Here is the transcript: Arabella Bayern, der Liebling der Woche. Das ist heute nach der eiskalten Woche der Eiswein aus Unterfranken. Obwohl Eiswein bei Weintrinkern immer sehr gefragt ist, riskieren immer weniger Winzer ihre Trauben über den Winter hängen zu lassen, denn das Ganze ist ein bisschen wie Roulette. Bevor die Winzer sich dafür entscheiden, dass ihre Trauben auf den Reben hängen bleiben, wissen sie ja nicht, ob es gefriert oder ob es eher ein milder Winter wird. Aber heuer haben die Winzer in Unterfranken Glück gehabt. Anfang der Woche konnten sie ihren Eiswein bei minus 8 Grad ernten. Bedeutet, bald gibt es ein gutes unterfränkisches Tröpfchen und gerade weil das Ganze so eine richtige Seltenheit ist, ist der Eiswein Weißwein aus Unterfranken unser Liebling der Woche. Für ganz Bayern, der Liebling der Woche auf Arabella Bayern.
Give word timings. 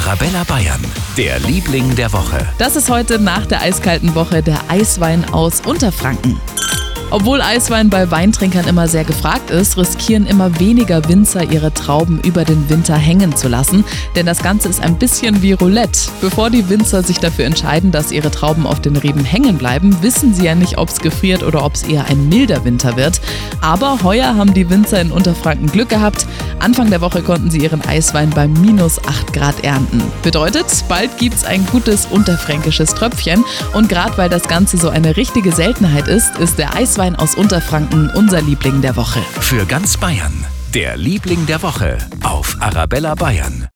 Arabella 0.00 0.44
Bayern, 0.44 0.80
der 1.18 1.38
Liebling 1.40 1.94
der 1.94 2.10
Woche. 2.14 2.38
Das 2.56 2.74
ist 2.74 2.88
heute 2.88 3.18
nach 3.18 3.44
der 3.44 3.60
eiskalten 3.60 4.14
Woche 4.14 4.42
der 4.42 4.58
Eiswein 4.68 5.26
aus 5.26 5.60
Unterfranken. 5.60 6.40
Obwohl 7.12 7.40
Eiswein 7.42 7.90
bei 7.90 8.08
Weintrinkern 8.12 8.68
immer 8.68 8.86
sehr 8.86 9.02
gefragt 9.02 9.50
ist, 9.50 9.76
riskieren 9.76 10.26
immer 10.26 10.60
weniger 10.60 11.08
Winzer 11.08 11.42
ihre 11.42 11.74
Trauben 11.74 12.20
über 12.20 12.44
den 12.44 12.70
Winter 12.70 12.94
hängen 12.94 13.34
zu 13.34 13.48
lassen, 13.48 13.84
denn 14.14 14.26
das 14.26 14.44
Ganze 14.44 14.68
ist 14.68 14.80
ein 14.80 14.96
bisschen 14.96 15.42
wie 15.42 15.52
Roulette. 15.52 16.08
Bevor 16.20 16.50
die 16.50 16.68
Winzer 16.68 17.02
sich 17.02 17.18
dafür 17.18 17.46
entscheiden, 17.46 17.90
dass 17.90 18.12
ihre 18.12 18.30
Trauben 18.30 18.64
auf 18.64 18.80
den 18.80 18.94
Reben 18.94 19.24
hängen 19.24 19.58
bleiben, 19.58 20.02
wissen 20.02 20.34
sie 20.34 20.44
ja 20.44 20.54
nicht, 20.54 20.78
ob 20.78 20.88
es 20.88 21.00
gefriert 21.00 21.42
oder 21.42 21.64
ob 21.64 21.74
es 21.74 21.82
eher 21.82 22.06
ein 22.06 22.28
milder 22.28 22.64
Winter 22.64 22.96
wird. 22.96 23.20
Aber 23.60 24.04
heuer 24.04 24.36
haben 24.36 24.54
die 24.54 24.70
Winzer 24.70 25.00
in 25.00 25.10
Unterfranken 25.10 25.66
Glück 25.66 25.88
gehabt. 25.88 26.26
Anfang 26.60 26.90
der 26.90 27.00
Woche 27.00 27.22
konnten 27.22 27.50
sie 27.50 27.58
ihren 27.58 27.82
Eiswein 27.82 28.30
bei 28.30 28.46
minus 28.46 29.04
8 29.04 29.32
Grad 29.32 29.64
ernten. 29.64 30.00
Bedeutet, 30.22 30.66
bald 30.88 31.18
gibt 31.18 31.34
es 31.34 31.44
ein 31.44 31.66
gutes 31.66 32.06
unterfränkisches 32.06 32.94
Tröpfchen 32.94 33.44
und 33.72 33.88
gerade 33.88 34.16
weil 34.16 34.28
das 34.28 34.46
Ganze 34.46 34.76
so 34.76 34.90
eine 34.90 35.16
richtige 35.16 35.50
Seltenheit 35.50 36.06
ist, 36.06 36.36
ist 36.38 36.58
der 36.58 36.74
Eiswein 36.76 36.99
Weißwein 37.00 37.16
aus 37.16 37.34
Unterfranken 37.34 38.10
unser 38.10 38.42
Liebling 38.42 38.82
der 38.82 38.94
Woche. 38.94 39.20
Für 39.40 39.64
ganz 39.64 39.96
Bayern, 39.96 40.44
der 40.74 40.98
Liebling 40.98 41.46
der 41.46 41.62
Woche 41.62 41.96
auf 42.22 42.58
Arabella 42.60 43.14
Bayern. 43.14 43.66